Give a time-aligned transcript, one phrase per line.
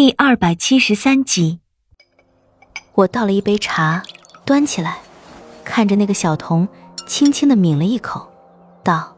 [0.00, 1.58] 第二百七十三集，
[2.94, 4.00] 我倒了一杯茶，
[4.44, 4.98] 端起来，
[5.64, 6.68] 看着那个小童，
[7.08, 8.28] 轻轻的抿了一口，
[8.84, 9.16] 道：“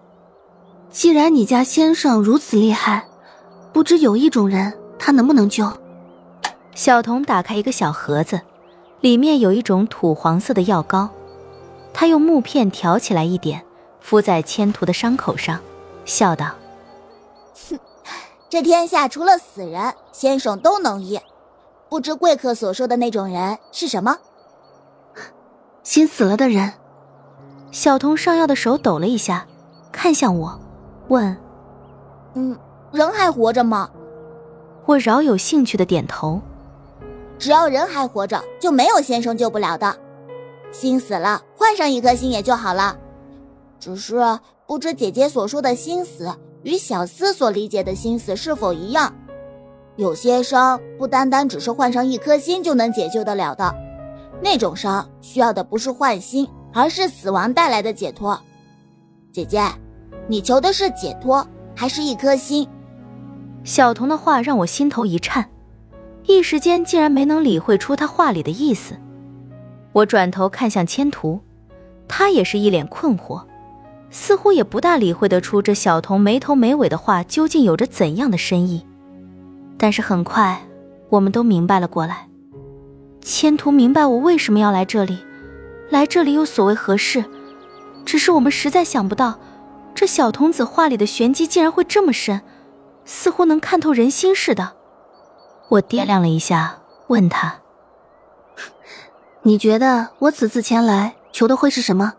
[0.91, 3.07] 既然你家先生如此厉害，
[3.75, 5.71] 不知有一种人，他能不能救？”
[6.75, 8.41] 小童打开一个小盒子，
[9.03, 11.11] 里面有一种土黄色的药膏，
[11.93, 13.63] 他用木片挑起来一点，
[14.01, 15.61] 敷在千图的伤口上，
[16.07, 16.55] 笑道。
[18.51, 21.21] 这天下除了死人，先生都能医。
[21.89, 24.19] 不知贵客所说的那种人是什么？
[25.85, 26.73] 心死了的人。
[27.71, 29.47] 小童上药的手抖了一下，
[29.93, 30.61] 看向我，
[31.07, 31.37] 问
[32.35, 32.59] ：“嗯，
[32.91, 33.89] 人还活着吗？”
[34.85, 36.41] 我饶有兴趣的点头。
[37.39, 39.97] 只要人还活着，就没有先生救不了的。
[40.73, 42.99] 心死了，换上一颗心也就好了。
[43.79, 44.17] 只是
[44.67, 46.35] 不知姐姐所说的心死。
[46.63, 49.15] 与小司所理解的心思是否一样？
[49.97, 53.75] 有些伤不单单只是换上一颗心就能解救得了的，
[54.43, 58.41] 那种伤需要的不是换心，而是死亡带来的解脱。
[59.31, 59.63] 姐姐，
[60.27, 62.67] 你求的是解脱，还是一颗心？
[63.63, 65.51] 小童的话让我心头一颤，
[66.25, 68.95] 一时间竟然没能理会出他话里的意思。
[69.93, 71.41] 我转头看向千图，
[72.09, 73.45] 他也是一脸困惑。
[74.11, 78.85] 似乎也不大理会得出这小童没头没尾的话究竟有着怎样的深意，
[79.79, 80.61] 但是很快，
[81.09, 82.29] 我们都明白了过来。
[83.21, 85.19] 千图明白我为什么要来这里，
[85.91, 87.25] 来这里又所谓何事？
[88.05, 89.39] 只是我们实在想不到，
[89.95, 92.41] 这小童子话里的玄机竟然会这么深，
[93.05, 94.73] 似乎能看透人心似的。
[95.69, 97.61] 我掂量了一下，问他
[99.45, 102.15] ：“你觉得我此次前来求的会是什么？”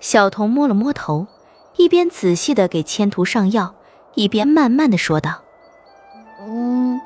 [0.00, 1.26] 小童摸了摸头，
[1.76, 3.74] 一边仔细的给千图上药，
[4.14, 5.42] 一边慢慢的说道
[6.40, 7.00] ：“嗯，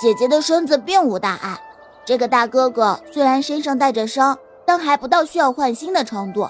[0.00, 1.58] 姐姐的身子并无大碍。
[2.04, 6.48] 这个大哥哥虽然身上带着伤，但还不到需要换心的程度。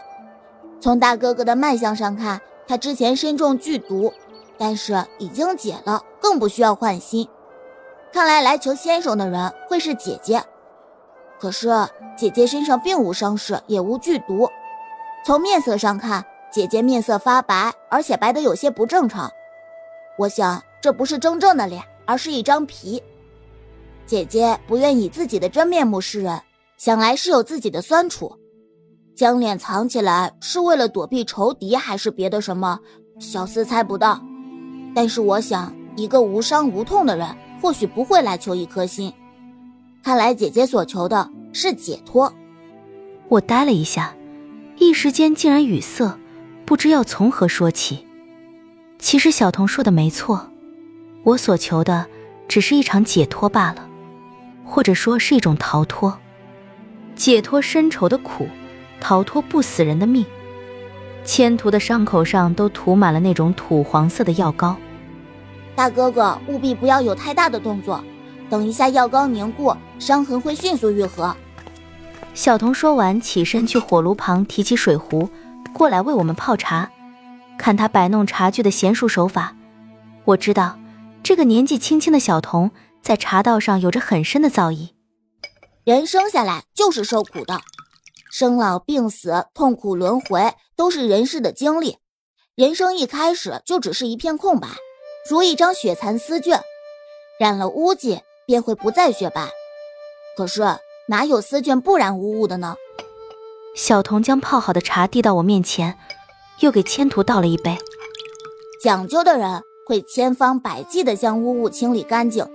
[0.80, 4.12] 从大哥哥的脉象上看，他之前身中剧毒，
[4.58, 7.28] 但是已经解了，更不需要换心。
[8.12, 10.42] 看来来求先生的人会是姐姐。
[11.38, 11.68] 可是
[12.16, 14.48] 姐姐身上并无伤势，也无剧毒。”
[15.24, 19.30] 从面色上看，姐姐面色发白，而且白得有些不正常。
[20.18, 23.02] 我想，这不是真正的脸，而是一张皮。
[24.04, 26.38] 姐姐不愿以自己的真面目示人，
[26.76, 28.36] 想来是有自己的酸楚，
[29.16, 32.78] 将脸藏起来是为了躲避仇敌，还是别的什么？
[33.18, 34.20] 小厮猜不到。
[34.94, 37.26] 但是我想，一个无伤无痛的人，
[37.62, 39.10] 或许不会来求一颗心。
[40.02, 42.30] 看来姐姐所求的是解脱。
[43.28, 44.14] 我呆了一下。
[44.86, 46.18] 一时间竟然语塞，
[46.66, 48.06] 不知要从何说起。
[48.98, 50.50] 其实小童说的没错，
[51.22, 52.06] 我所求的
[52.46, 53.88] 只是一场解脱罢了，
[54.64, 56.18] 或者说是一种逃脱，
[57.16, 58.46] 解脱深仇的苦，
[59.00, 60.24] 逃脱不死人的命。
[61.24, 64.76] 千图的伤口上都涂满了那种土黄色的药膏。
[65.74, 68.04] 大哥哥务必不要有太大的动作，
[68.50, 71.34] 等一下药膏凝固，伤痕会迅速愈合。
[72.34, 75.30] 小童说完，起身去火炉旁提起水壶，
[75.72, 76.90] 过来为我们泡茶。
[77.56, 79.54] 看他摆弄茶具的娴熟手法，
[80.24, 80.76] 我知道
[81.22, 84.90] 这个年纪轻轻的小童在茶道上有着很深的造诣。
[85.84, 87.60] 人生下来就是受苦的，
[88.32, 91.98] 生老病死、痛苦轮回都是人世的经历。
[92.56, 94.66] 人生一开始就只是一片空白，
[95.30, 96.60] 如一张雪蚕丝绢，
[97.38, 99.48] 染了污迹便会不再雪白。
[100.36, 100.64] 可是。
[101.06, 102.76] 哪有丝绢不染污物的呢？
[103.76, 105.98] 小童将泡好的茶递到我面前，
[106.60, 107.76] 又给千图倒了一杯。
[108.82, 112.46] 讲究的人会千方百计地将污物清理干净，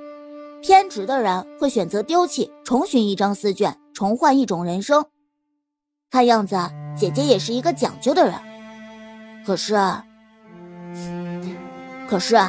[0.62, 5.06] 偏执的人会选择丢弃，重寻一张丝绢，重换一种人生。
[6.10, 6.58] 看样子，
[6.98, 8.34] 姐姐也是一个讲究的人。
[9.46, 9.76] 可是，
[12.10, 12.40] 可是，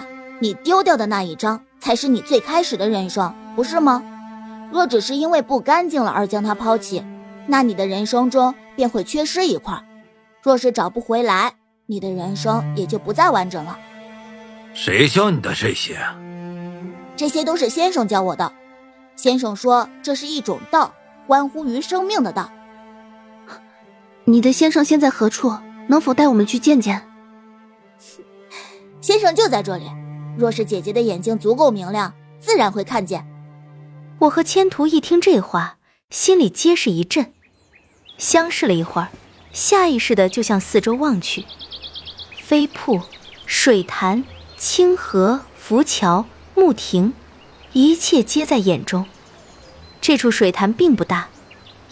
[0.40, 4.03] 你丢掉的那一张才是你最开始的人生，不是吗？
[4.70, 7.04] 若只是因为不干净了而将它抛弃，
[7.46, 9.82] 那你的人生中便会缺失一块。
[10.42, 11.52] 若是找不回来，
[11.86, 13.78] 你的人生也就不再完整了。
[14.72, 15.98] 谁教你的这些？
[17.16, 18.52] 这些都是先生教我的。
[19.16, 20.94] 先生说这是一种道，
[21.26, 22.50] 关乎于生命的道。
[24.24, 25.52] 你的先生现在何处？
[25.88, 27.02] 能否带我们去见见？
[29.00, 29.90] 先生就在这里。
[30.38, 33.26] 若是姐姐的眼睛足够明亮，自然会看见。
[34.20, 35.78] 我和千图一听这话，
[36.10, 37.32] 心里皆是一震，
[38.18, 39.08] 相视了一会儿，
[39.50, 41.46] 下意识的就向四周望去。
[42.38, 43.00] 飞瀑、
[43.46, 44.24] 水潭、
[44.58, 47.14] 清河、浮桥、木亭，
[47.72, 49.06] 一切皆在眼中。
[50.02, 51.30] 这处水潭并不大，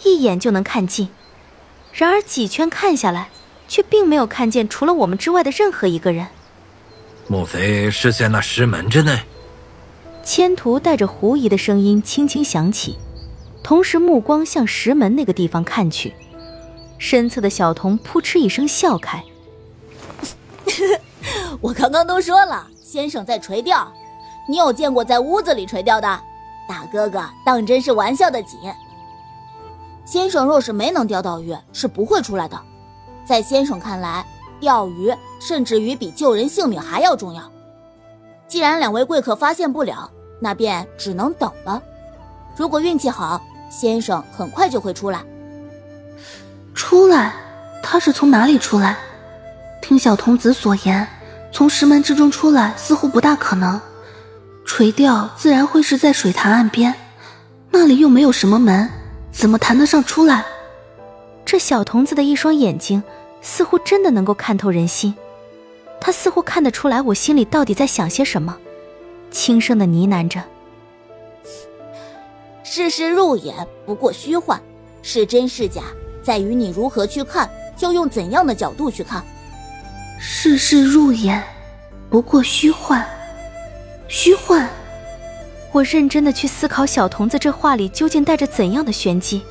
[0.03, 1.09] 一眼就能看尽。
[1.91, 3.31] 然而几圈看下来，
[3.67, 6.27] 却并没有看见除了我们之外的任何一个人。
[7.27, 9.19] 莫非是在那石门之内？
[10.31, 12.99] 千图带着狐疑的声音轻轻响起，
[13.63, 16.13] 同时目光向石门那个地方看去。
[16.99, 19.23] 身侧的小童扑哧一声笑开
[21.59, 23.91] ：“我刚刚都说了，先生在垂钓，
[24.47, 26.07] 你有见过在屋子里垂钓的？
[26.67, 28.59] 大哥哥当真是玩笑的紧。
[30.05, 32.55] 先生若是没能钓到鱼，是不会出来的。
[33.25, 34.23] 在先生看来，
[34.59, 37.51] 钓鱼甚至于比救人性命还要重要。
[38.47, 41.81] 既然两位贵客发现不了，那便只能等了。
[42.55, 45.21] 如果运气好，先生很快就会出来。”
[46.73, 47.33] 出来，
[47.83, 48.97] 他是从哪里出来？
[49.81, 51.07] 听小童子所言，
[51.51, 53.79] 从石门之中出来似乎不大可能。
[54.65, 56.93] 垂钓自然会是在水潭岸边，
[57.71, 58.89] 那里又没有什么门，
[59.31, 60.45] 怎么谈得上出来？
[61.43, 63.01] 这小童子的一双眼睛
[63.41, 65.15] 似乎真的能够看透人心，
[65.99, 68.55] 他似乎看得出来我心里到底在想些什么，
[69.31, 70.43] 轻声的呢喃着
[72.63, 73.55] ：“世事入眼
[73.85, 74.61] 不过虚幻，
[75.01, 75.83] 是真是假。”
[76.21, 77.49] 在于你如何去看，
[77.79, 79.23] 要用怎样的角度去看。
[80.19, 81.41] 世事入眼，
[82.09, 83.03] 不过虚幻。
[84.07, 84.69] 虚幻。
[85.71, 89.41] 我认真的去思考小童子这话里究竟带着怎样的玄机。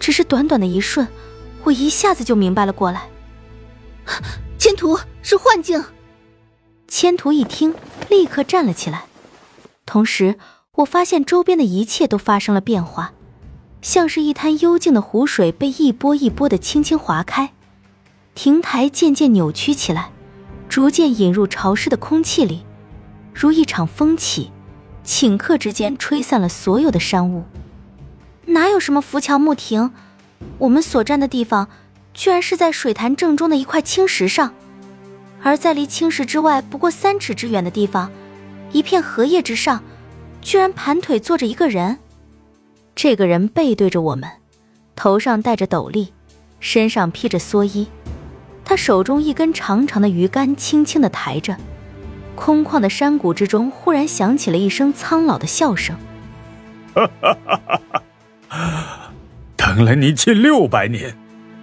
[0.00, 1.06] 只是短短的一瞬，
[1.62, 3.02] 我一下子就明白了过来。
[4.58, 5.84] 前途是幻境。
[6.94, 7.74] 千图一听，
[8.10, 9.04] 立刻站了起来。
[9.86, 10.36] 同时，
[10.72, 13.14] 我发现周边的一切都发生了变化。
[13.80, 17.54] 像是一滩幽静的湖水被一波一波的轻轻划开，
[18.34, 20.10] 亭台渐渐扭曲起来，
[20.68, 22.62] 逐渐引入潮湿的空气里，
[23.32, 24.52] 如一场风起，
[25.02, 27.44] 顷刻之间吹散了所有的山雾。
[28.44, 29.90] 哪有什么浮桥木亭？
[30.58, 31.68] 我们所站的地方，
[32.12, 34.52] 居然是在水潭正中的一块青石上，
[35.42, 38.10] 而在离青石之外不过三尺之远的地方，
[38.70, 39.82] 一片荷叶之上，
[40.40, 41.98] 居然盘腿坐着一个人。
[42.94, 44.28] 这个人背对着我们，
[44.94, 46.12] 头上戴着斗笠，
[46.60, 47.88] 身上披着蓑衣，
[48.64, 51.56] 他手中一根长长的鱼竿轻轻地抬着。
[52.34, 55.96] 空旷的山谷之中，忽然响起了一声苍老的笑声
[56.94, 57.88] ：“哈哈哈哈
[58.48, 59.12] 哈
[59.56, 61.16] 等了你近六百年，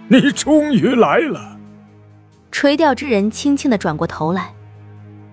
[0.08, 1.58] 你终于来了。”
[2.52, 4.52] 垂钓之人轻轻的转过头来，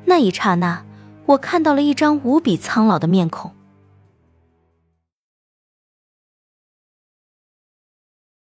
[0.05, 0.83] 那一刹那，
[1.25, 3.51] 我看到了一张无比苍老的面孔。